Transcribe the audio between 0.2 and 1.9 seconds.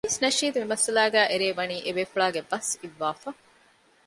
ނަޝީދު މިމައްސަލާގައި އެރޭ ވަނީ